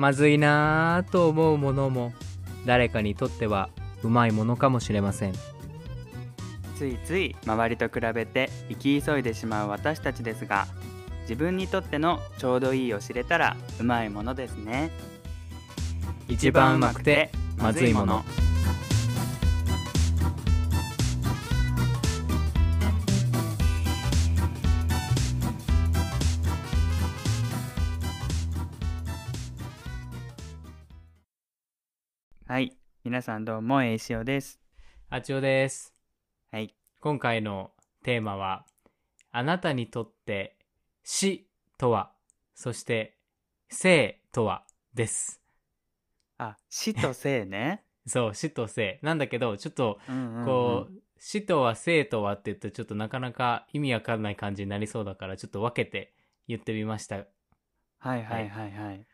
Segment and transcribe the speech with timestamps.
[0.00, 2.14] まずいなぁと思うものも
[2.64, 3.68] 誰かにとっては
[4.02, 5.34] うまいものかもしれません。
[6.78, 10.66] ついつい周りと比べて生き急いでしまう私たちですが
[11.24, 14.90] 自分にとってのちょうどいいを知れたらうまいものですね。
[16.28, 18.24] 一番うまくてまずいもの
[33.02, 34.60] 皆さんどうもえいしおです。
[35.08, 35.94] あちおです。
[36.52, 36.74] はい。
[37.00, 37.70] 今回の
[38.02, 38.66] テーマは
[39.32, 40.58] あなたにとって
[41.02, 42.12] 死とは
[42.54, 43.16] そして
[43.70, 45.40] 生とはです。
[46.36, 47.84] あ死と生ね。
[48.06, 48.98] そう死と生。
[49.00, 49.98] なんだけどちょっと
[50.44, 56.12] こう、死とは生とはって言うとちょっとなかなか意味わかんない感じになりそうだからちょっと分けて
[56.48, 57.16] 言ってみました。
[57.16, 57.26] い
[58.00, 59.06] はいはいはいはい。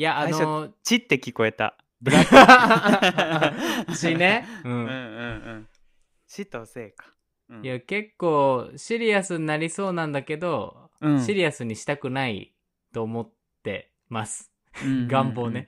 [0.00, 3.94] やあの血って聞こえたブラック。
[3.96, 4.90] 死ね、ううんうんん、う
[5.60, 5.68] ん。
[6.26, 7.14] 死と生か、
[7.48, 7.64] うん。
[7.64, 11.20] いや結構シリアスになりそうなんだけど、うん。
[11.20, 12.54] シリアスにしたくない
[12.92, 13.32] と思っ
[13.62, 14.52] てます。
[14.82, 15.08] うんうんうん。
[15.08, 15.66] 願望ね、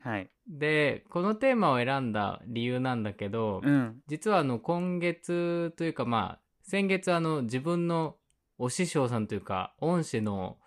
[0.00, 0.30] はい。
[0.48, 4.00] でこのテーマを選んだ理由なんだけど、うん。
[4.06, 8.16] 実はあの今月というかまあ先月あの自分の
[8.58, 10.58] お師匠さんというか恩師の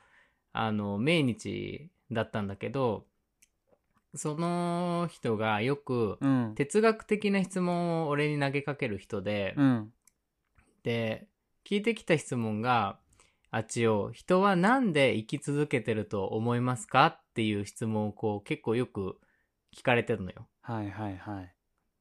[0.52, 3.06] あの命日だったんだけど
[4.16, 9.94] その人がよくうん哲学的な質問を俺に投げかける人で、うん
[10.84, 11.28] で
[11.66, 13.00] 聞いてきた質問が
[13.52, 19.20] 「あっちを人はなんで生き続けてると思いますか?」っていう質問をこう結構よく
[19.76, 20.48] 聞かれてるのよ。
[20.62, 21.54] はいはいはい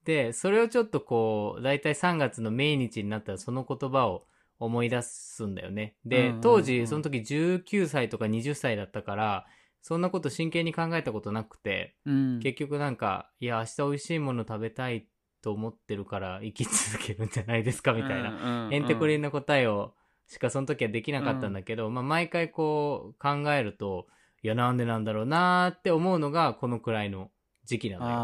[0.09, 4.27] で、それをちょっとこう、だいたい3月の命日になったらその言葉を
[4.59, 5.97] 思い出すんだよね。
[6.07, 9.47] で、うんうんうん当時、その時19歳とか20歳だったから、
[9.83, 12.41] そんなこと真剣に考えたことなくて、うん。
[12.41, 15.09] 結局なんか、いや、明日美味しいもの食べたい
[15.43, 18.33] と思ってるから生き続けるんじゃないですかみたいな、
[18.71, 19.23] なへんてこりん。
[19.23, 19.95] な答えを
[20.27, 24.07] しかその時はできなかったんだけど、まあ毎回こう考えると、
[24.43, 27.31] いや、なんでなんだろうなーって思うのがこのくらいの
[27.65, 28.19] 時期なのよ。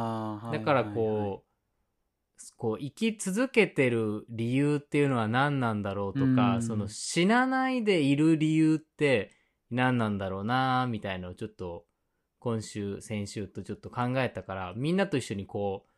[0.53, 0.95] だからはいはいはい。
[0.95, 1.55] こう、
[2.57, 6.63] こう生き続けてる理由っていうのは何なんだろうとか、うん。
[6.63, 9.34] その死なないでいる理由って
[9.71, 11.87] 何なんだろうなみたいのをちょっと
[12.39, 15.91] 今週先週とちょっと考えたからみんなと一緒にこう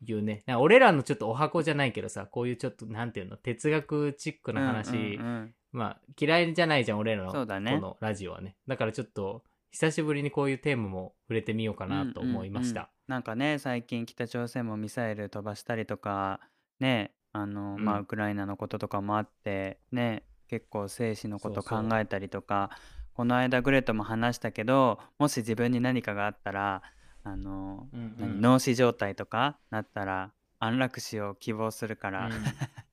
[0.00, 0.44] 言うね。
[0.58, 5.54] 俺らのちょっとお箱じゃないけどさこういうちょっとなんていうの哲学チックな話、うんうんうん。
[5.72, 8.56] まあ嫌いじゃないじゃん俺らのこのラジオはね。
[8.68, 9.42] だからちょっと
[9.72, 12.86] 久しぶりにこういうテーマも触れてみようかなと思いました、うんうん。
[12.86, 16.40] うんなんかね最近北朝鮮もミサイル飛ばしたりとか
[16.78, 17.84] ねあの、うん。
[17.84, 21.88] まあウクライナのこととかもあってね結構生死のことそうそう。
[21.88, 22.70] 考えたりとか
[23.18, 26.82] この間グレとも話したけどもし自分に何かがあったら
[27.24, 28.40] あの、うんうん。
[28.40, 30.30] 何脳死状態とかなったら
[30.60, 32.32] 安楽死を希望するから、うん。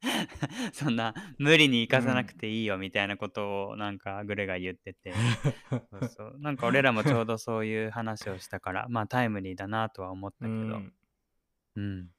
[0.73, 5.13] そんな無理に生かさなくていいよみたいなことをなんかグレが言ってて、
[5.69, 6.35] そうそう。
[6.41, 10.93] なんか俺らもちょうどそういう話をしたからまあタイムリーだなとは思ったけうどん。
[11.75, 12.09] うん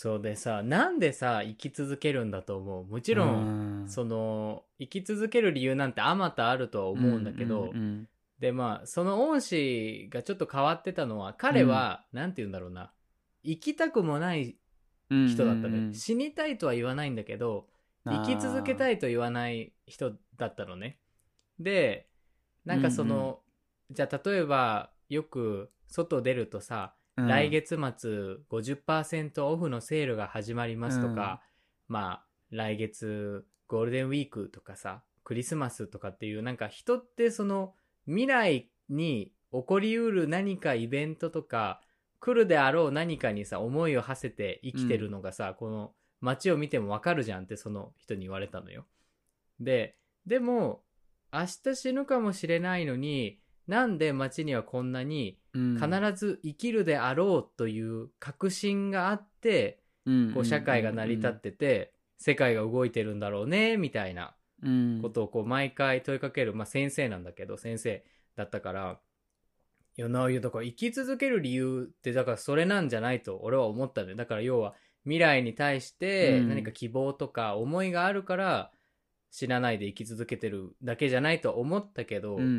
[0.00, 2.84] そうでさなんでさ生き続けるんだと思う。
[2.84, 3.88] もちろん、ん。
[3.88, 8.08] その生き続ける理由なんてあまたあるとは思うんだけど、うんうん
[8.38, 12.92] でまあその恩師がちょっと変わってたのは彼は、なんて言うんだろうな。
[13.42, 14.56] 生きたくもない
[15.10, 17.66] うん人だったのよ、うんうん死にたいとは言わないんだけど
[18.06, 21.00] 生き続けたいと言わない人だったのね。
[21.58, 22.06] で
[22.64, 23.40] なんかその、
[23.90, 27.28] じゃあ例えばよく外出るとさ、うん。
[27.28, 27.80] 来月末
[28.50, 31.42] 50%オフのセールが始まりますとか、
[31.88, 37.74] まあ来月ゴールデンウィークとかさクリスマスとかっていうなんか人ってその
[38.06, 41.82] 未来に起こりうる何かイベントとか
[42.20, 48.86] 来るであろう何かにさ思いを馳せて生きてるのがさ、この街を見てもわかるじゃんってその人に言われたのよ。
[49.60, 49.96] で
[50.26, 50.82] でも
[51.32, 53.38] 明日死ぬかもしれないのに
[53.68, 55.74] なんで街にはこんなにうん。
[55.74, 59.80] 必ず生きるであろうという確信があって、
[60.34, 64.98] こう社会が成り立ってて、世界が動いてるんだろうねみたいなうん。
[65.02, 68.04] ことをこう毎回問いかける、まあ、先生なんだけど先生
[68.34, 68.98] だったから
[69.96, 74.16] いやなだから生き続ける理由ってだからそれなんじゃないと俺は思ったんだよ。
[74.16, 74.74] だから要は
[75.04, 76.48] 未来に対してうん。
[76.48, 78.70] 何か希望とか思いがあるから
[79.30, 82.52] 死なないで生き続けてるだけじゃないとは思ったけど、うんうんう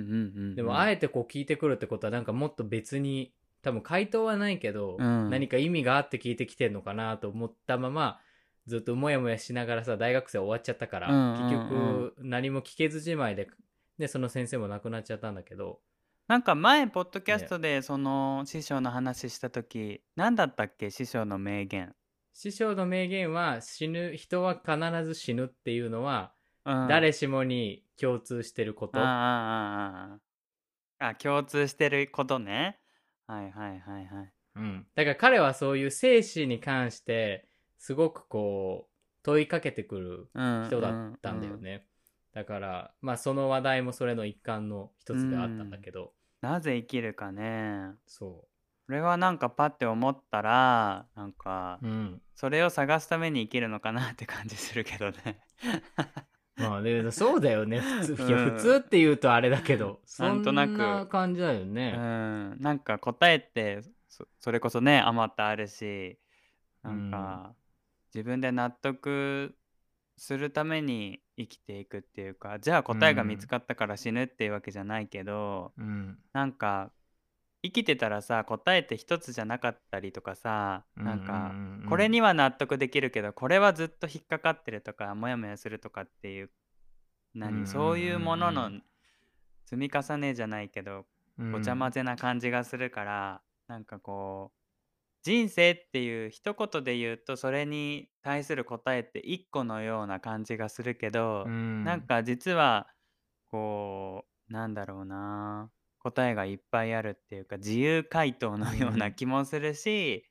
[0.51, 5.29] んでもあえてこう聞いてくるってことはなんかもっと別に多分回答はないけど、うん。
[5.29, 8.19] 何か意味があって聞いてきてんのかなと思ったまま
[8.67, 11.49] ずっともやもやしながらさ大学生終わっちゃったから、うんうんうん。
[11.49, 13.49] 結局何も聞けずじまいで
[13.97, 15.79] でその先生も亡くなっちゃったんだけど。
[16.27, 20.91] なんか前ポッドキャストでその師匠の話した時何だったっけ？
[20.91, 21.95] 師匠の名言、
[22.33, 26.31] 師匠の名言は死ぬ人は必ず死ぬっていうのは、
[26.65, 28.99] うん、誰しもに共通してること。
[28.99, 30.19] あ
[30.99, 32.79] あ共通してることね。
[33.27, 34.33] はいはいはいはい。
[34.55, 37.47] うん、だから彼はそういう生死に関して
[37.77, 38.91] すごくこう
[39.23, 41.85] 問いかけてくるうん人だったんだよね、
[42.33, 47.91] だからまあその話題もそれの一環の一つであったんだけど、なぜ生きるかね。
[48.05, 48.49] そ
[48.89, 52.21] それはなんかパッて思ったらなんかううん。
[52.33, 55.39] それを探すために生きるのかなって感じするけどね
[56.59, 57.79] まあでそうだよね。
[57.79, 59.99] 普通、いやうん普通って言うとあれだけど。
[60.05, 61.07] そなんとなく。
[61.07, 62.57] 感じだようね、ん。
[62.59, 66.17] なんか答えってそそれこそねあまたあるし
[66.83, 67.53] なんか、
[68.13, 69.55] 自分で納得
[70.17, 76.17] するために生きていくっていうかじゃあ答えが見つかったから死ぬっていうわけじゃないけど、うん。
[76.33, 76.91] なんか
[77.61, 81.53] 生きてたらさ答えって一つじゃなかったりとかさなんか、
[81.89, 86.49] これには納得できるけどこれはずっと引っかかってるとかモヤモヤするとかっていう
[87.33, 88.71] 何、そういうものの
[89.65, 91.05] 積み重ねじゃないけど
[91.37, 94.59] うんごちゃ混ぜな感じがするから、なんかこう
[95.21, 101.83] 人生っていう一言で言うとそれに対する答えって一個のような感じがするけど、うん。
[101.83, 102.87] なんか実は
[103.51, 110.25] こうなんだろうな答えがいっぱいあるっていうか自由回答のよううなん気もするし、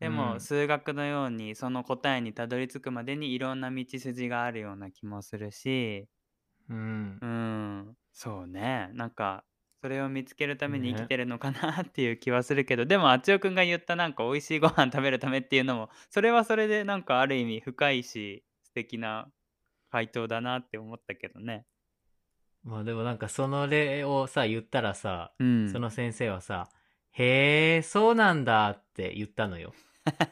[0.00, 0.40] でもうん。
[0.40, 6.08] 数学のようにその答えにたどり着くまでにいろんな道筋があるような気もするし。
[6.68, 7.22] うん。
[7.22, 7.96] うん。
[8.12, 8.90] そうね。
[8.94, 9.44] なんか
[9.80, 10.96] それを見つけるためにね。
[10.96, 19.30] 生きてるのかなっていう気はするけど、でもあちおくんが言ったなんか美味しいご飯食べるためっていうのもそれはそれでなんかある意味深いし素敵な
[19.90, 21.66] 回答だなって思ったけどね。
[22.64, 26.68] まあでもなんかその例をさ言ったらさ、うん、その先生はさ
[27.12, 29.72] 「へえそうなんだ」って言ったのよ。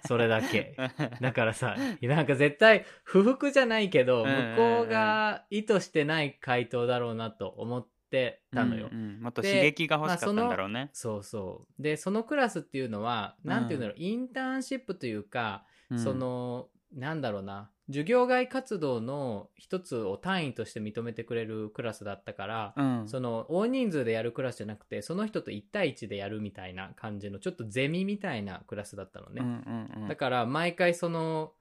[0.06, 0.76] それだけ。
[1.20, 4.50] だからさなんか絶対不服じゃないけどうんうんうん。
[4.50, 9.20] 向こうが意図してない回答だろうなと思ってたのよ、うんうん。
[9.22, 10.90] もっとで刺激が欲しかったんだろうね。
[10.92, 11.82] そうそう。
[11.82, 15.98] でそのクラスっていうのはなんていうんだろう、インターンシップというか、うん。
[15.98, 23.08] そのなんだろうな授業外活動の一つを単位として認めてくれるクラスだったから、うん。
[23.08, 30.08] その大人数でやるクラスじゃなくてその人と1対1でやるみたいな感じのちょっとゼミみたいなクラスだったのね、うんうんうん。
[30.08, 31.52] だから毎回その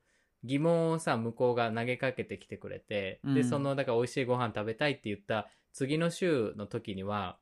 [0.44, 3.34] 疑問をさ向こうが投げかけてきてくれて、うん。
[3.34, 7.38] でそのだから美味しいご飯食べたいって言った次の週の時には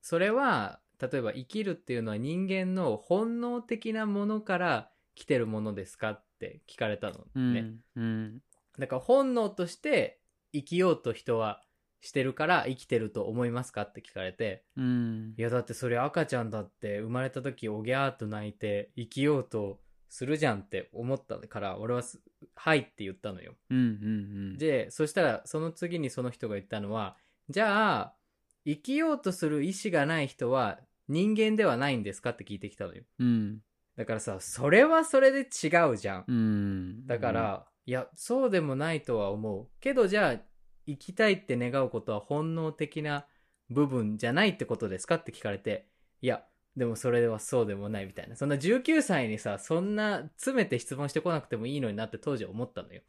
[0.00, 8.38] それは例えば生きるっていうのは人間の本能的なものから来てるものですかって聞かれたのうんね、うん。
[8.78, 10.18] だから本能として
[10.52, 11.62] 生きようと人は
[12.00, 15.34] してるから生きてると思いますかって聞かれてうん。
[15.38, 19.78] いやだってそれ赤ちゃんだって生まれた時おぎゃーっと泣いて生きようと
[20.08, 22.20] するじゃんって思ったから俺はす
[22.56, 23.54] 「はい」って言ったのよ。
[23.70, 23.80] うんう
[24.54, 24.58] ん。
[24.58, 27.16] でそしたらその次にその人が言ったのは
[27.48, 28.14] じゃあ
[28.66, 33.04] 生きようとする意志がない人は人間ではないんですかって聞いてきたのよ。
[33.20, 33.60] うん
[34.02, 36.24] だからさそれはそれで違うじゃん。
[36.26, 37.06] うん。
[37.06, 39.68] だから、いやそうでもないとは思う。
[39.78, 40.40] けどじゃあ
[40.88, 43.26] 生きたいって願うことは本能的な
[43.70, 45.86] 部分じゃないってことですかって聞かれて
[46.20, 46.42] いや
[46.76, 48.34] でもそれはそうでもないみたいな。
[48.34, 53.02] そんな19歳にさそんな詰めて質問してこなくてもいいのになって当時は思ったのよ。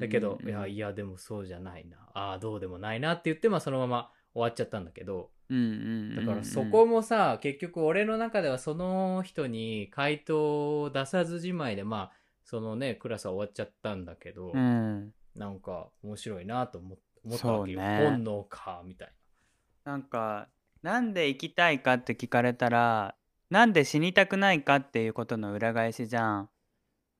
[0.00, 1.98] だけど、いやいやでもそうじゃないな。
[2.14, 5.14] ああどうでもないなって言ってまあそのまま終わっちゃったんだけど。
[5.14, 12.12] うんうんだからそこもさ結局俺の中ではその人に回答を出さずじまいでまあ
[12.44, 15.12] そのねクラスは終わっちゃったんだけど、うん。
[15.36, 17.98] なんか面白いなと思思ったわけよ、ね。
[18.10, 19.12] 本能かみたい
[19.84, 19.96] な。
[19.96, 20.48] んか
[20.82, 23.14] なんで生きたいかって聞かれたら
[23.50, 26.48] なんで死にたくないかっていうことの裏返しじゃん。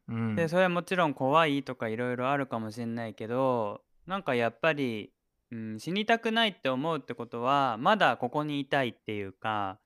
[0.08, 0.36] な、うん。
[0.36, 5.12] でそれはもちろん怖いとかいろいろあるかもしれないけどなんかやっぱり、
[5.52, 9.78] うん、死にたくないって思うってことはまだここにいたいっていうか、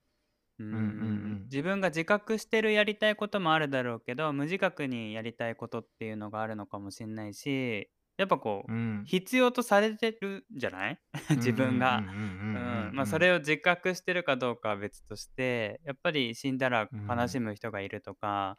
[0.59, 9.03] うんうんうん自分が自覚してるやりたいこともあるだろうけど無自覚にやりたいことっていうのがあるのかもしれないしやっぱこう、うん。
[9.07, 10.99] 必要とされてるんじゃない？
[11.37, 11.99] 自分が。
[11.99, 18.57] うんまあ、それを自覚してるかどうかは別としてやっぱり死んだら悲しむ人がいるとか、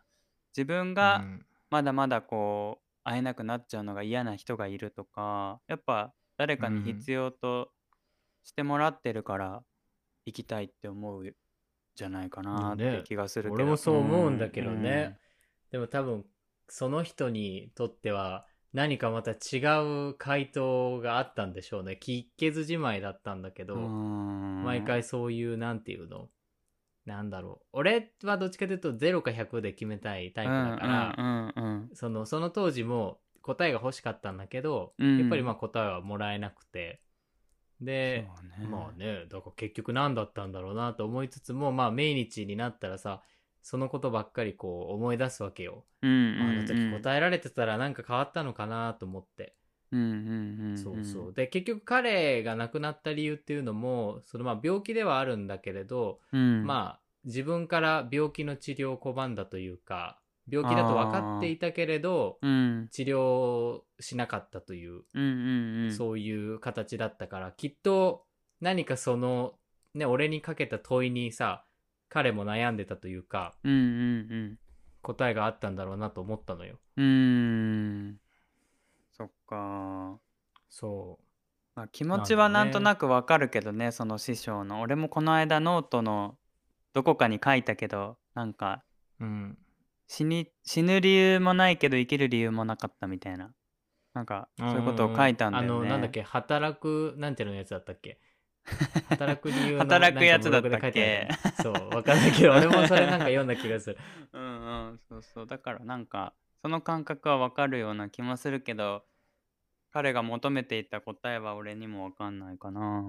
[0.56, 1.24] 自分が
[1.70, 7.72] まだまだこう会えなくなっちゃうのが嫌な人がいるとかやっぱ誰かに必要と
[8.44, 9.64] してもらってるから
[10.26, 11.36] 生きたいって思う
[11.96, 12.98] じゃないかなっね。
[12.98, 15.18] て気がするけど、俺もそう思うんだけどね。
[15.72, 16.26] でも多分
[16.68, 19.62] その人にとっては何かまた違
[20.10, 21.98] う回答があったんでしょうね。
[22.02, 26.28] 聞けずじまいだったんだけど、毎回そういう、なんていうの？
[27.06, 27.68] なんだろう。
[27.72, 31.54] 俺はどっちかというと0か100で決めたいタイプだから、
[31.94, 37.00] その、その当時も答えが欲しかったんだけど、うん、やっぱりまあ答えはもらえなくて、
[37.80, 38.28] で、
[38.60, 43.22] ね、まあね、だから結局何だったんだろうなと思いつつも、まあ命日になったらさ、
[43.62, 45.86] そのことばっかりこう思い出すわけよ。
[46.02, 49.56] うんうんうん、あの時答えられてたらなんか変わったのかなと思って。
[49.92, 51.34] うんうんうん、そうそう。
[51.34, 68.26] で、結局彼が亡くなった理由っていうのも、そのまあ病気ではあるんだけれど、うん、まあ自分から病気の治療を拒んだというか、病気だと分かっていたけれど、うん、治療しなかったという,、うんうんうん、そういう形だったからきっと
[68.62, 69.54] 何かその
[69.94, 71.66] ね俺にかけた問いにさ
[72.10, 73.82] 彼も悩んでたというか、うんうんう
[74.52, 74.60] ん、
[75.02, 76.78] 答えがあったんだろうなと思ったのよ。
[76.98, 78.18] うん。
[79.18, 80.18] そっか。
[80.70, 81.26] そう。
[81.76, 84.82] まあ、気持ちはなんとなくわかるけどね、ね、その師匠の。
[84.82, 86.38] 俺もこの間ノートの
[86.94, 88.84] どこかに書いたけどなんか、
[89.20, 89.58] うん、
[90.08, 93.54] 死に死ぬ理由もないけど生きる理由もなかったみたいな。
[94.14, 96.22] なんかそういうことを書いたんだよね、あのなんだっけ？
[96.22, 98.20] 働くなんていうのやつだったっけ？
[99.10, 101.28] 働く理由の働くやつだったっけ？
[101.62, 103.98] そうわかんないけど 俺もそれなんか読んだ気がする。
[104.32, 105.48] うんうんそうそう。
[105.48, 109.06] だからなんかその感覚はわかるような気もするけど
[109.92, 113.04] 彼が求めていた答えは俺にもわかんないかな。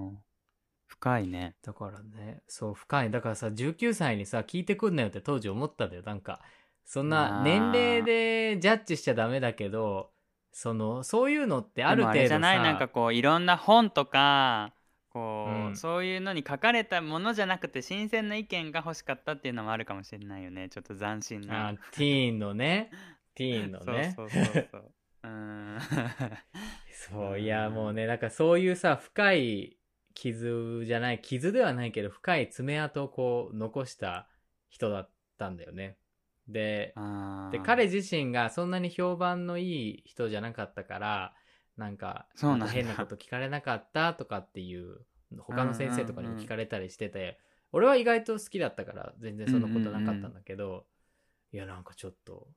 [0.87, 1.55] 深いね。
[1.63, 2.43] だからね。
[2.47, 3.11] そう深い。
[3.11, 6.03] だからさ19歳にさ聞いてくんなよって当時思ったんだよ。
[6.03, 6.41] なんか
[6.87, 10.09] そんな年齢でジャッジしちゃダメだけど、
[10.53, 12.27] その、そういうのってある程度さ。
[12.29, 14.73] じゃないなんかこう、いろんな本とか、
[15.09, 20.69] こう、うん、そういうのに書かれたものじゃなくて新鮮な意見が欲しかったっていうのもあるかもしれないよね。
[20.69, 21.69] ちょっと斬新な。
[21.69, 22.89] あ、ティーンのね。
[23.35, 24.13] ティーンのね。
[24.15, 24.91] そ うそうそうそう。
[25.23, 25.77] うん。
[26.93, 29.77] そう、いや、もうね、なんかそういうさ、深い
[30.13, 34.29] 傷じゃない、傷ではないけど、深い爪痕をこう、残した
[34.69, 35.97] 人だったんだよね。
[36.47, 36.93] で、
[37.51, 41.33] で、彼自身がそんなに評判のいい人じゃなかったから、
[41.77, 42.27] なんか、
[42.71, 44.99] 変なこと聞かれなかったとかっていう、
[45.39, 47.39] 他の先生とかにも聞かれたりしてて、
[47.71, 50.85] 俺は意外と好きだったから全然そんなことなかったんだけど、
[51.51, 52.47] いや、なんかちょっと、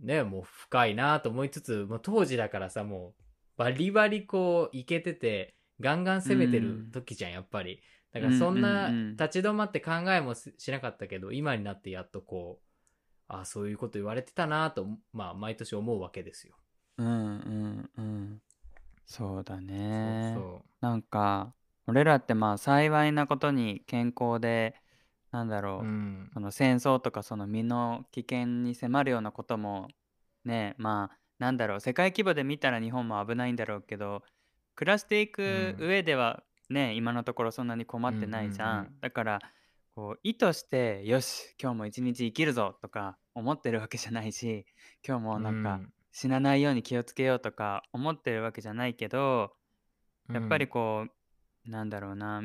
[0.00, 3.22] ね、もう深いなと思いつつ、もう当時だからさ、もう、
[3.56, 7.82] バリバリこう、いけてて、ガンガン攻めてる時じゃん、やっぱり。
[8.12, 12.71] だからそんな立ち止まって考えもしなかったけど、今になってやっとこう、
[13.40, 16.54] あそういうこと言われてたなと、まあ、毎年思うわけですよ。
[16.98, 18.42] うんうんうん。
[19.06, 20.34] そうだね。
[20.36, 21.54] そうなんか
[21.86, 24.74] 俺らってまあ幸いなことに健康で
[25.30, 29.88] なんだろう、うん、その戦争とかその身の危険に迫るようなことも
[30.44, 34.22] ねまあなんだろう世界規模で見たら日本も危ないんだろうけど
[34.76, 39.40] 暮らしていく上ではね、うん、今のところそんなに困ってないじゃんうんうんうん、だから
[39.94, 44.66] こう意図してよし今日も一日生きるぞとか思ってるわけじゃないし
[45.06, 49.54] 今日もなんか死なないように気をつけようとか思ってるわけじゃないけど
[50.32, 51.06] やっぱりこ
[51.66, 52.42] う、なんだろうな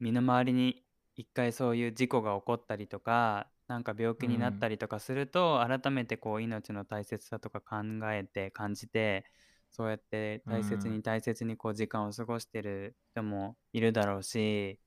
[0.00, 0.84] 身の回りに
[1.16, 7.76] 一回そういう事故が起こったりとかなんか病気になったりとかすると、改めてこう命の大切さとか考
[8.12, 9.24] えて感じて
[9.70, 14.78] そうやって大切に大切にこう時間を過ごしてる人もいるだろうし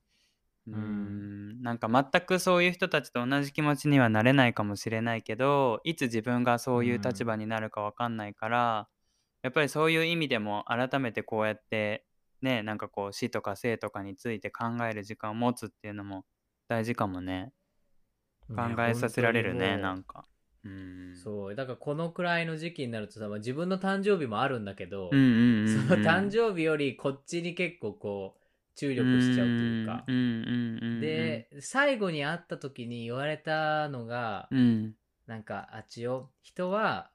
[0.68, 8.88] うーん、なんか全くそういう人たちと同じ気持ちにはなれないかもしれないけど、いつ自分がそういう立場になるかわかんないから、
[9.44, 12.06] やっぱりそういう意味でも改めてこうやって、
[12.42, 16.26] ね、なんかこう死とか生とかについて考える時間を持つっていうのも
[16.68, 17.54] 大事かもね。
[18.56, 20.26] 考えさせられるね、なんか。
[20.64, 21.56] うん、そう。
[21.56, 25.20] だからこのくらいの時期になるとさ、まあ、自分の誕生日もあるんだけど、その
[26.04, 28.47] 誕生日よりこっちに結構こう
[28.77, 30.05] 注力しちゃうというか。
[31.01, 37.10] で、最後に会った時に言われたのが、うん、なんか、あっちよ、人は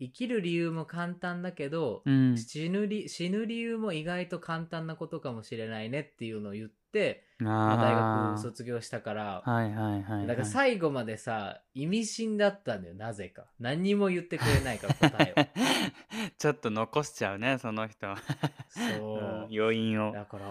[0.00, 13.46] 生きる理由も簡単だけど、うん、死ぬ理死ぬ理由も意外と簡単なことかもしれないねっていうのを言って、まあ、大学卒業したから、はいはいはい、はい、だから最後までさ意味深だったんだよなぜか。
[13.58, 15.44] 何にも言ってくれないから答えを。
[16.38, 18.14] ちょっと残しちゃうねその人。
[18.68, 20.12] そう、余韻を。
[20.12, 20.46] だから、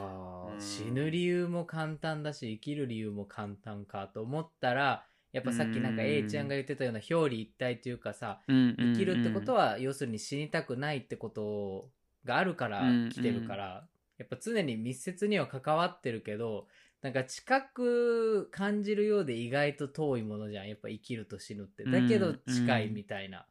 [0.54, 11.90] うん、死ぬ理由も簡単だし生きる理由も簡単かと思ったらやっぱさっきなんか A ちゃんが言ってたような表裏一体というかさ、生きるってことは要するに死にたくないってこと
[12.24, 16.68] があるから来てるから、やっぱ常に密接には関わってるけど、
[17.02, 20.70] なんか近く感じるようで意外と遠いものじゃん。
[20.70, 21.84] やっぱ生きると死ぬって。
[21.84, 23.46] だけど近いみたいな。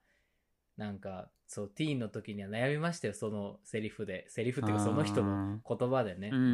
[0.76, 4.24] なんか、そう、ティーンの時には悩みましたよ、そのセリフで。
[4.28, 6.30] セリフっていうか、その人の言葉でね。
[6.32, 6.44] うんうん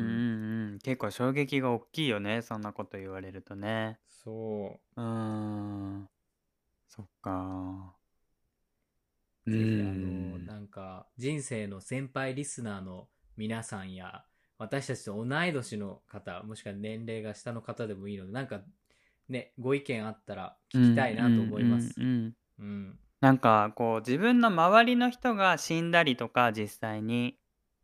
[0.73, 6.09] うん結構衝撃が大きいよねそんなこと言われるとねそうーん
[6.89, 7.95] そっか
[9.47, 9.51] う。
[9.51, 13.09] ぜひ、あの、うんなんか、人生の先輩リスナーの
[13.39, 14.25] 皆さんや、
[14.59, 18.61] 私たちと同い年の方、もしくは年齢が下の方でもいいので、なんか、
[19.29, 21.95] ね、ご意見あったら聞きたいなと思います。
[22.01, 22.99] うん。
[23.21, 27.37] なんかこう自分の周りの人が死んだりとか実際に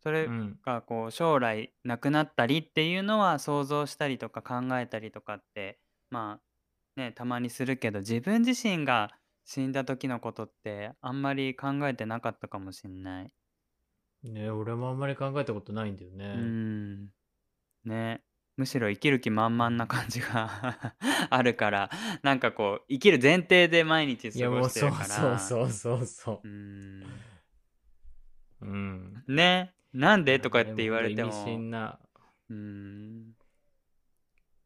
[0.02, 0.58] それうん。
[0.64, 5.78] がこう将来亡くなったりっていうのは想像したりとか考えたりとかって
[6.11, 6.40] ま
[6.96, 9.11] あねたまにするけど自分自身が
[9.44, 13.30] 死んだ時のことってあんまり考えてなかったかもしんない。
[14.24, 16.34] ね、俺もあんまり考えたことないんだようね。
[16.34, 17.08] ん
[17.84, 18.22] ね
[18.56, 20.94] むしろ生きる気満々な感じが
[21.28, 21.90] あるから
[22.22, 26.48] なんかこう生きる前提で毎日いや、過ごしてるからそうそうそうそうう。
[26.48, 27.02] ん
[28.62, 29.24] うん。
[29.26, 31.98] ねなんでとかって言われてもなんかね意味深な。
[32.50, 33.32] うん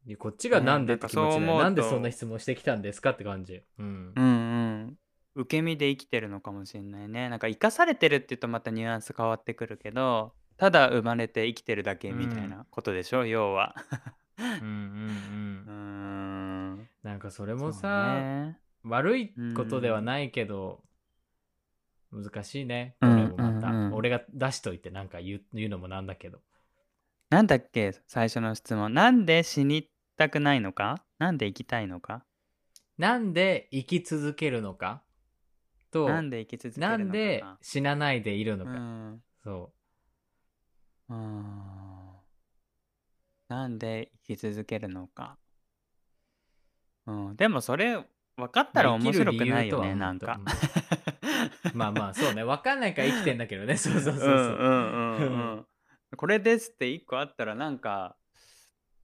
[0.05, 3.61] でこっちがなんでって気持ちで、ねなんかそう思うとなんでそんな質問してきたんですかって感じ。
[3.77, 4.21] うんう。
[4.21, 4.48] んうん
[5.39, 7.29] 受け身で生きてるのかもしれないね。
[7.29, 13.73] なんか生かされてるって言うとまたニュアンス変わってくるけどただ生まれて生きてるだけみたいなことでしょ、要は。
[14.37, 14.59] うんうんう。
[15.67, 16.89] うんん。
[17.03, 20.83] なんかそれもそうさ、ね悪いことではないけど、
[22.11, 22.95] 難しいね。
[22.99, 23.67] これもまた。
[23.69, 23.85] うんうん。
[23.87, 26.39] うん俺が出しといてなんか言う言うのもなんだけど。
[27.29, 27.93] なんだっけ？
[28.07, 28.93] 最初の質問。
[28.93, 31.03] なんで死にたくないのか？
[31.17, 32.25] なんで生きたいのか？
[32.97, 35.03] なんで生き続けるのか？
[35.91, 38.73] と、なんで生き続けるのかなんで死なないでいるのうか。
[38.73, 39.71] んそ
[41.09, 41.79] うん
[43.47, 45.37] なんで生き続けるのか。
[47.07, 47.97] うん、でもそれ
[48.37, 50.39] 分かったら面白くないよね、なんか。
[51.73, 51.77] う。
[51.77, 52.43] まあまあ、そうね。
[52.43, 53.75] わかんないから生きてんだけどね。
[53.77, 54.27] そうそうそうそう。
[54.27, 55.65] うんうんうんうん。
[56.15, 58.15] これですって一個あったらなんか、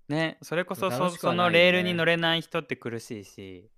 [0.07, 3.69] ね、それこそそねのレールに乗れない人って苦しいし、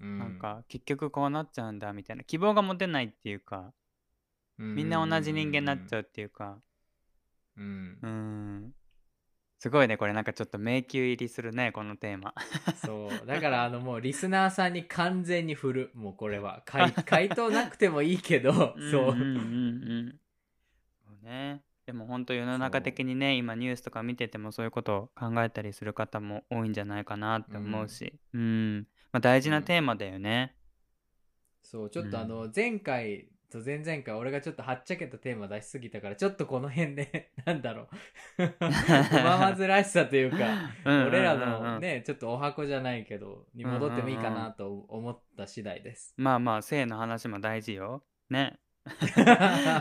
[0.00, 0.18] うん。
[0.18, 3.72] なんか結局こうなっちゃうんだみたいな希望が持てないっていうか
[4.58, 6.58] みんな同じ人間になっちゃうっていうか。
[7.56, 7.98] うん。
[8.02, 8.06] う。
[8.06, 8.72] ん。
[9.58, 10.12] すごいねこれ。
[10.12, 12.34] なんかちょっと迷宮入りするねこのテーマ。
[12.84, 13.26] そう。
[13.26, 15.90] だから、あの、もう、リスナーさんに完全に振る。
[15.94, 16.62] もう、これは。
[16.64, 18.52] 回 回答なくてもいいけど、
[18.90, 19.14] そう。
[19.14, 20.20] んうんうんうん。
[21.04, 21.24] そう。
[21.26, 21.62] ね。
[21.86, 28.12] でも本当世の中的にね今ニュースとか見ててもそういうことを考えたりする方も多いんじゃないかなって思うし。
[28.34, 30.54] うん、まあ、大事なテーマだよね、
[31.62, 32.22] そう、ちょっとうん。
[32.22, 37.88] あの、前回と前々回、俺がちょっとはっちゃけたテーマ出しすぎたから、ちょっとこの辺で、 なんだろ
[38.36, 38.42] う。
[38.60, 40.36] ままずらしさというか、
[40.84, 46.12] 俺らのね、ちょっとお箱じゃないけど、に戻ってもいいかなと思った次第です。
[46.18, 48.04] まあまあ性の話も大事よ。
[48.28, 48.58] ね。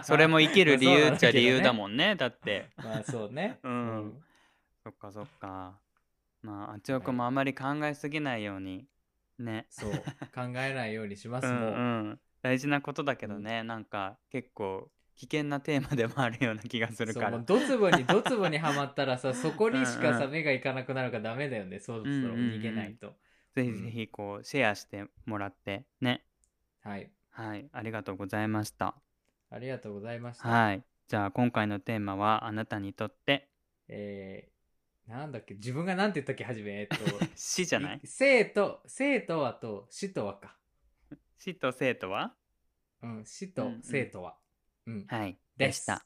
[0.04, 1.76] それも生きる理由っちゃ理由だん。
[1.76, 2.70] もんねだって。
[2.78, 3.60] まあそうね。
[3.64, 4.24] うん。
[4.82, 5.78] そっかそっか。
[6.42, 8.88] まああちおくんもあまり考えすぎないように
[9.40, 9.68] ね。
[9.70, 9.92] そう。
[10.34, 11.70] 考えないようにします、うんもう。
[11.72, 21.80] うん大事なことだけどね、なんか結構危険なテーマでもあるような気がするそうからもうドツボにドツボにはまったらさ そこにしかさうんうん目がいかなくなるからダメだよね。
[21.80, 23.16] そろそろ逃げないと、
[23.56, 26.24] ぜひぜひこうシェアしてもらってね。
[26.82, 27.10] はい。
[27.32, 27.68] はい。
[27.72, 28.96] ありがとうございました。
[29.50, 30.84] ありがとうございました、はい。
[31.08, 33.50] じゃあ今回のテーマはあなたにとって。
[33.88, 34.55] えー、
[35.08, 35.54] なんだっけ？
[35.56, 36.44] 自分がなんて言ったっけ？
[36.44, 36.82] はじめ。
[36.82, 36.96] えっと
[37.36, 38.02] 死じゃない？
[38.04, 40.58] 生と生とはと死とはか。
[41.38, 42.36] 死と生とは？
[43.04, 43.82] うん死とうんうん。
[43.84, 44.38] 生とは。
[44.88, 46.06] うん、はいでした。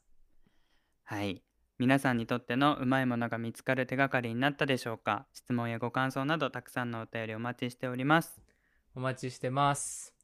[1.04, 1.42] はい。
[1.78, 5.26] 皆さんにとってのうまいものが見つかる手がかりになったでしょうか？
[5.32, 8.40] 質問やご感想などたくさんのお便りお待ちしております。
[8.94, 10.19] お待ちしてます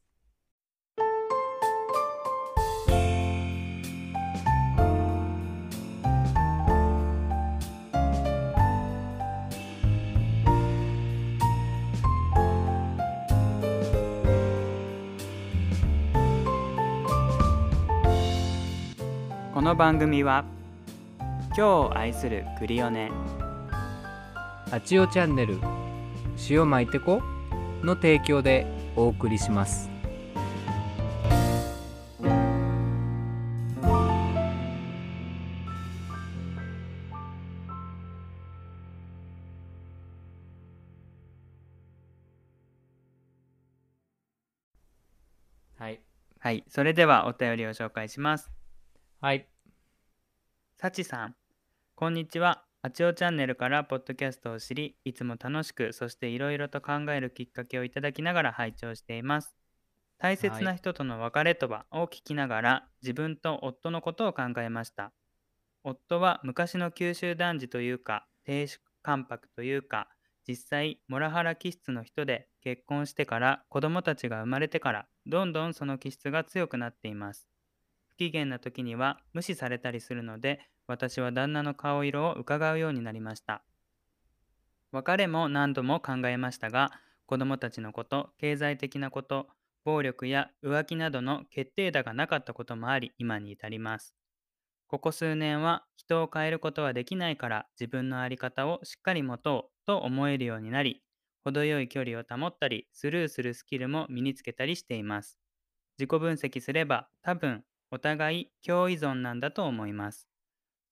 [19.66, 20.44] の番組は
[21.18, 23.11] 今日を愛するクリオネ。
[24.70, 25.59] あちおチャンネル
[26.48, 27.20] 塩巻いてこ
[27.83, 29.90] の提供でお送りします。
[45.76, 46.00] はい。
[46.38, 46.64] はい。
[46.68, 48.52] それではお便りを紹介します。
[49.20, 49.56] はい
[50.78, 51.34] さちさん。
[51.94, 52.66] こんにちは。
[52.82, 59.56] あちおチャンネルからポッドキャストを知りいつも楽しくそしていろいろと考えるきっかけをいただきながら拝聴しています。
[60.18, 65.14] 大切な人との別れとはを聞きながら自分と夫のことを考えました。
[65.82, 68.66] 夫は昔の九州男児というか低
[69.00, 70.10] 関白というか
[70.46, 77.48] 実際モラハラ気質の人で結婚してから子供たちが生まれてからどんどんその気質が強くなっています
[78.16, 83.62] 不機嫌な時には無視されたりするので私は旦那の顔色を伺うようになりました。
[84.90, 86.92] 別れも何度も考えましたが
[87.26, 89.48] 子供たちのこと経済的なこと
[89.85, 94.14] 暴力や浮気などの決定打がなかったこともあり今に至ります。
[94.88, 101.02] ここ数年は人を変えることはできないから自分の在り方をしっかり持とうと思えるようになり
[101.44, 105.38] 程よい距離を保ったりスルーするスキルも身につけたりしています。
[105.98, 110.29] 自己分析すれば多分お互い共依存なんだと思います。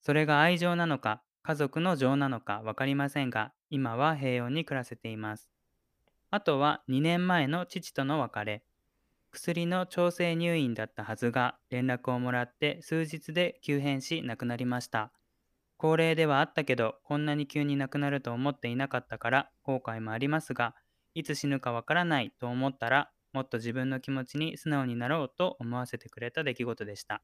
[0.01, 5.49] それが愛情なのか家族の情なのか分かりませんが今は平穏に暮らせています。
[6.31, 8.63] あとは2年前の父との別れ。
[9.31, 15.11] 薬の調整入院だったはずが連絡をもらって数日で急変し亡くなりました。
[15.77, 20.73] 高齢ではあったけどこんなに急に亡くなると思っていなかったから後悔もありますが
[21.13, 27.21] いつ死ぬかわからないと思ったらもっと自分の気持ちに素直になろうと思わせてくれた出来事でした。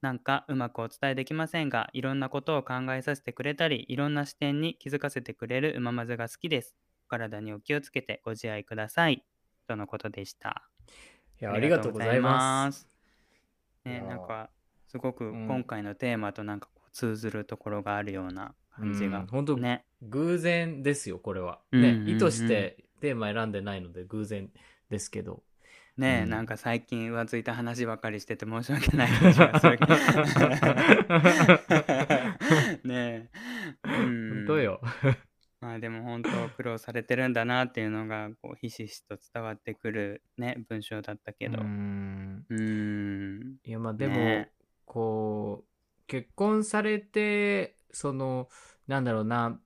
[0.00, 6.74] なんかうまくお伝えできませんがいろんなことを考えさせてくれたりいろんな視点に気づかせてくれるうままずが好きです。
[7.08, 9.22] 体にお気をつけてご自愛ください。
[9.68, 10.66] とのことでした。
[11.38, 12.88] いや、ありがとうございます。
[13.84, 14.48] ね、なんか、
[14.88, 19.20] すごく今回のテーマとなんかこう通ずるところがあるような感じが。
[19.20, 19.84] うん、本当ね。
[20.00, 21.60] 偶然ですよ、これは。
[21.70, 24.50] ね、意図してテーマ選んでないので偶然
[24.94, 25.42] ですけど。
[25.96, 29.78] ねえ、うん、なんか最近浮ついた話ばかりしてて申し訳ない感じがする。
[32.84, 33.30] ねえ。
[33.84, 34.80] うん、本当よ。
[35.60, 44.50] まあでも本当苦労されてるんだなっていうのがこうひしひしと伝わってくるね文章だったけどうんうんいやまあでも、ね、
[44.84, 45.68] こう
[46.06, 48.50] 結婚されてその
[48.88, 49.58] なんだろうな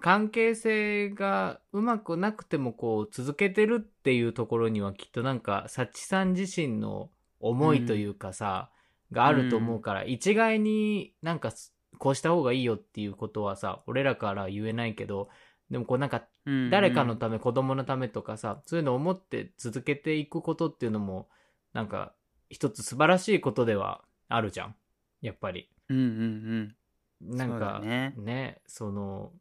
[0.00, 8.70] 関係性がうまくなくてもこう続けてるっていうところにはきっとなんかサチさん自身の思いというかさ、
[9.10, 11.52] うん、があると思うから、一概になんか
[11.98, 15.28] こうした方がいいよっていうことはさ、俺らから言えないけど、
[15.70, 16.24] でもこうなんか、
[16.70, 21.28] 誰かのため、うんうん、子供のためとかさ、そういうのを思って続けていくことっていうのも、
[21.72, 22.14] なんか、
[22.48, 24.74] 一つ素晴らしいことではあるじゃん。
[25.20, 25.68] やっぱり。
[25.90, 26.74] うんうん
[27.20, 27.36] うん。
[27.36, 29.32] なんか、ね、ね、その、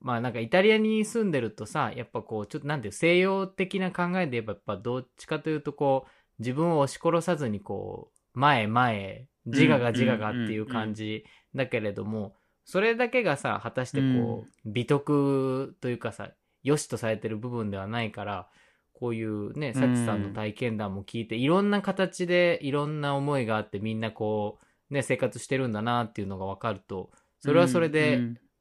[0.00, 11.24] まあなんかイタリアに住んでるとさ、やっぱこう、ちょっとなんていう、西洋的な考えで言えば、やっぱどっちかというとこう、自分を押し殺さずにこう、前前、自我が自我がっていう感じ
[11.54, 16.30] だけれども、それだけがさ、果たしてこう、美徳というかさ、
[16.62, 18.48] 良しとされてる部分ではないから、
[18.92, 24.58] こういうね、サチさんの体験談も聞いて、いろんな形でいろんな思いがあってみんなこ
[24.90, 28.20] う、ね、生活してるんだなっていうのが分かると、それはそれで、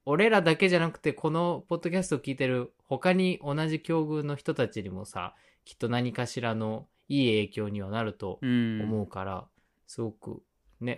[0.10, 9.46] 俺らだけじゃなくて、このポッドキャストを聞いてる他に同じ境遇の人たちにもさ、きっと何かしらのいい影響にはなると思うから、
[9.86, 10.42] すごく
[10.80, 10.96] ね、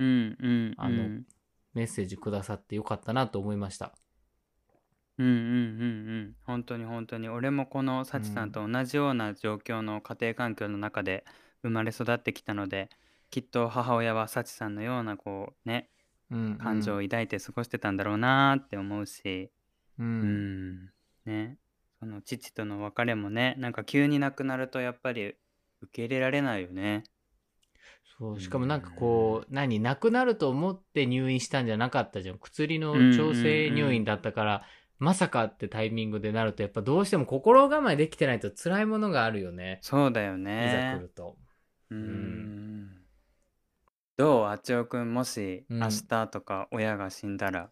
[0.77, 1.23] あの、
[1.73, 3.95] メッセージくださってよかったなと思いました。
[5.17, 5.45] うんうんうんう
[6.29, 6.35] ん。
[6.45, 7.29] 本当に本当に。
[7.29, 11.25] 俺もこの幸さんと同じような状況の家庭環境の中で
[11.63, 12.89] 生まれ育ってきたので
[13.31, 15.89] きっと母親は幸さんのようなこうね、
[16.31, 19.51] うんうん、感情を抱いて過ごしてたんだろうなって思うし、
[19.97, 20.89] うん、うん
[21.25, 21.57] ね
[21.99, 25.35] その父との別れもねなんか急に亡くなるとやっぱり
[25.81, 27.03] 受け入れられないよね。
[28.17, 32.37] そう、しかもなんかこう、何、亡くなると思って入院したんじゃなかったじゃん。
[32.37, 34.63] 薬の調整入院だったから、
[34.97, 39.79] まさかってタイミングでなると、やっぱどうしても心構えできてないと辛いものがあるよね。
[39.81, 40.67] そうだよね。
[40.67, 41.37] いざ来ると。
[41.91, 42.98] うん。
[44.19, 44.45] どう？
[44.47, 47.67] あちおくん、もし明日とか親が死んだら、うん、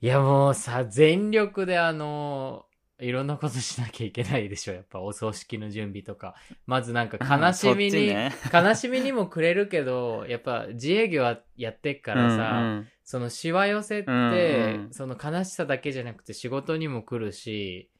[0.00, 2.66] いやもうさ、全力であの
[3.00, 4.74] いろんなことしなきゃいけないでしょ。
[4.74, 6.36] やっぱお葬式の準備とか。
[6.66, 11.24] まずなんか悲しみに、ね、悲しみにもくれるけど、やっぱ自営業
[11.56, 17.90] やってっからさ、うんうん、そのしわ寄せって、うんうん、その悲しさだけじゃなくて仕事にも来るし、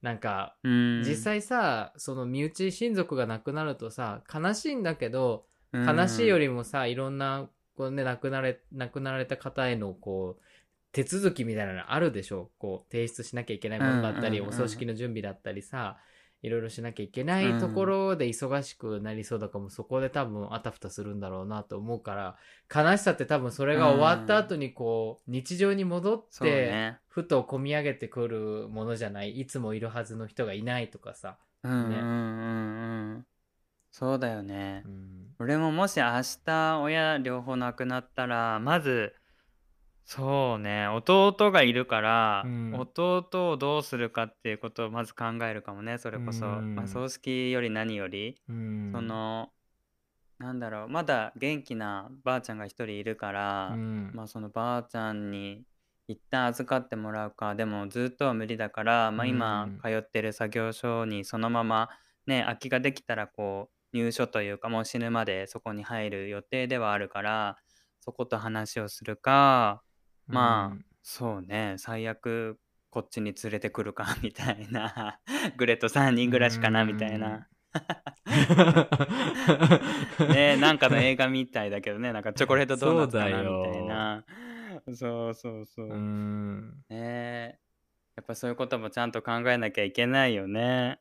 [0.00, 10.42] なんか、実際さ、その身内親族が亡くなるとさ、悲しいんだけど、悲しいよりもさ、いろんな、こうね、亡くなれ、亡くなられた方への、こう、
[10.92, 12.50] 手続きみたいなのあるでしょ？
[12.58, 15.96] こう、提出しなきゃいけないものだったり、お葬式の準備だったりさ、
[16.42, 22.36] いろいろしなきゃいけないところで忙しくなりそうだから、もそこで多分あたふたするんだろうなと思うから、
[22.74, 31.38] 悲しさって多分それが終わった後にこう、日常に戻って、ふと込み上げてくるものじゃない、いつもいるはずの人がいないとかさ。
[31.64, 31.98] ね、うんうんう
[33.18, 33.26] ん
[33.92, 34.82] そうだよね。
[34.86, 34.88] う。
[34.88, 35.34] ん。
[35.38, 36.06] 俺ももし明
[36.44, 39.14] 日親両方亡くなったらまず
[40.04, 42.74] そうね弟がいるから、うん。
[42.74, 46.74] 弟をどうするかっていうことをまず考えるかもねそれこそ、うん。
[46.74, 48.90] まあ、葬式より何より、うん。
[48.92, 49.50] その
[50.38, 54.10] なんだろうまだ元気なばあちゃんが一人いるから、うん。
[54.14, 55.64] まあそのばあちゃんに
[56.08, 59.78] 一旦預かってもらうかでもずっとは無理だから、まあ、今うん。
[59.80, 61.90] 通ってる作業所にそのまま
[62.26, 67.58] ね空きができたらこう入所というかもう死ぬまでそこに入る予定ではあるから
[68.00, 69.82] そこと話をするか
[70.26, 72.58] まあ、そうね最悪
[72.92, 75.18] こっちに連れてくるか みたいな。
[75.56, 77.48] グレと3人暮らしかなみたいな。
[80.28, 84.24] ね なんかの映画みたいだけどねなんかチョコレートドーナツかなみたいな。
[84.94, 86.84] そうそうそう、うん。
[86.90, 87.58] ね
[88.14, 91.00] やっぱそういうこともちゃんと考えなきゃいけないよね。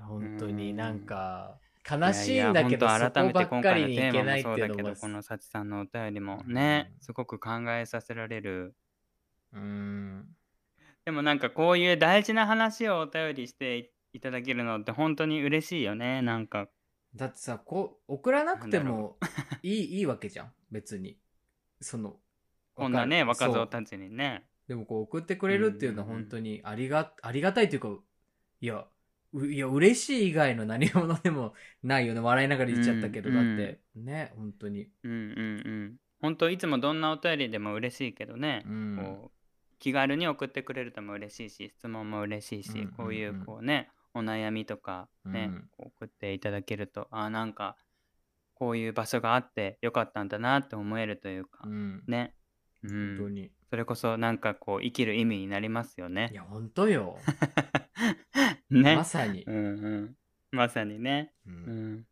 [0.00, 7.00] 本当うんになんか悲しいんやだけどやそこばっかりにいけないってそうだけいうのもどこの幸さんのお便りもね、うん。
[7.00, 8.74] すごく考えさせられる。
[9.52, 10.26] うん。
[11.04, 16.22] でもなんかこういう大事な話をお便りしていただけるのって本当に嬉しいよね。
[16.22, 16.68] なんか。
[17.14, 19.16] だってさこう送らなくても
[19.62, 21.18] いい いいわけじゃん別に。
[21.80, 22.16] その
[22.74, 24.44] こんなね若造たちにね。
[24.66, 27.88] でもこう送ってくれるっていうのはうんうんうん本当にありがありがたいというか
[28.60, 28.86] いや
[29.40, 32.20] ういや嬉しい以外の何物でもないよね。
[32.20, 34.88] 笑いながら言っちゃったけど、うんだってね本当に。
[35.04, 35.22] うんうんう
[35.70, 35.96] ん。
[36.20, 38.96] 本当いつもどんなお便りでも嬉しいけどね、うん。
[38.98, 39.30] こう
[39.78, 42.92] 気軽に送ってくれるとも嬉しいし質問も嬉しいし、うんうんうん。
[42.92, 45.68] こういうこうねお悩みとかね、うん。
[45.78, 47.76] 送っていただけるとあなんか
[48.54, 52.02] こういう場所があってよかったんだなって思えるというか、うん。
[52.06, 52.34] ね、
[52.82, 53.50] うん、本当に。
[53.68, 56.30] それこそなんかこう生きる意味になりますよね。
[56.32, 56.34] い。
[56.34, 57.18] や本当よ
[58.82, 58.96] ね。
[58.96, 59.42] まさに。
[59.44, 60.16] う、んうん、
[60.50, 61.32] まさにね。
[61.46, 61.96] ううん。
[61.98, 62.06] ん、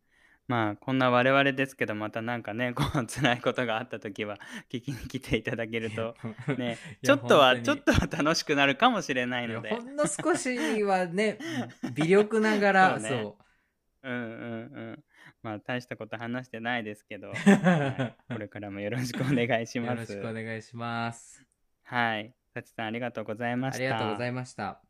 [0.48, 4.38] まあこんな我々ですけどまたなんかね こう辛いことがあった時は
[4.70, 6.14] 聞きに来ていただけると
[6.59, 7.64] ねちょっとは本当に。
[7.64, 9.70] ちょっとは楽しくなるかもしれないので。
[9.70, 11.38] ほんの少しはね
[11.94, 13.44] 微力ながらそそう。
[14.03, 15.05] う,、うんうんうん。
[15.42, 17.35] まあ大したこと話してないですけど、 は
[17.98, 18.16] よい。
[18.29, 21.44] これからもよろしくお願いしまろすしくお願いします。
[21.85, 22.35] はい。
[22.55, 23.83] 幸さんありがとうございまあした。
[23.83, 24.83] りがとうございました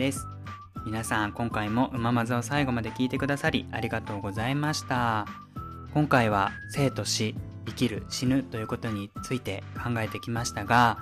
[0.00, 0.26] です。
[0.86, 5.26] 皆さん、今回もうままずを最後まで聞いてくださりありがとうございました。
[5.92, 7.34] 今回は生と死、
[7.66, 10.96] 生きる、死ぬということについて考えてきましたが、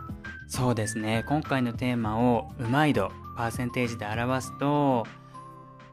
[0.49, 5.07] そうですね、今回のテーマをうまい度、パーセンテージで表すと、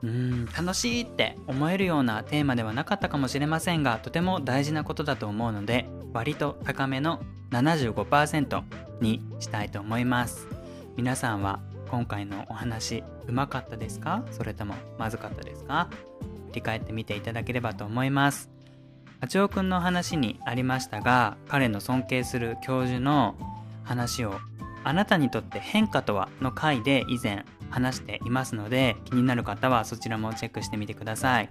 [0.02, 8.64] うん、楽しいって思えるようなテーマではなかったかもしれませんが、とても大事なことだと思うので、割と高めの75%
[9.00, 10.48] にしたいと思います。
[10.98, 14.24] 皆さんは今回のお話うまかったですか？
[14.32, 15.90] それともまずかったですか？
[16.50, 18.50] 振り返ってみていただければと思います。
[19.22, 23.36] 八尾くんの話にありましたが彼の尊敬する教授の
[23.84, 24.40] 話を
[24.84, 31.50] あなたにとって変化とはの回で以前話していますので気になる方はそちらもチェックしてみてください。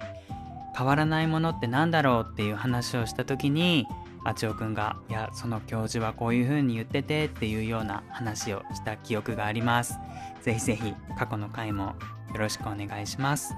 [0.77, 3.87] 変わらないものって何だろうっていう話をした時に
[4.25, 9.99] あちおくんが「いやその教授はこういう風に言ってて」っていうような話をした記憶があります。
[10.43, 11.95] ぜひぜひ過去の回も
[12.33, 13.55] よろしくお願いします。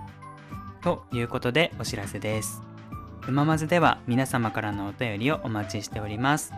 [0.83, 2.63] ということでお知らせです。
[3.27, 6.53] うままずでは皆様からのお便りをお待ちしております。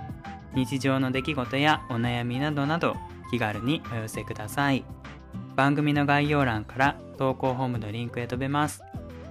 [0.55, 2.97] 日常の出来事やお悩みなどなど
[3.31, 4.85] 気軽にお寄せください。
[5.57, 8.83] 番組の概要欄から投稿フォームのリンクへ飛べます。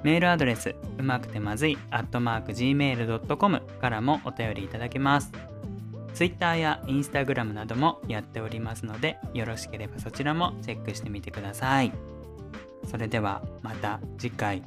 [0.04, 5.32] メールアドレスうまくてまずい gmail.com からもお便りいただけます。
[6.14, 11.92] Twitter や Instagram などもやっておりますのでよろしければそちらもチェックしてみてください。
[12.90, 14.64] それではまた次回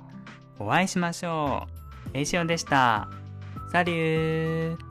[0.59, 1.67] お会いしましょ
[2.07, 2.11] う。
[2.15, 3.09] えいしおでした。
[3.73, 4.90] サリュー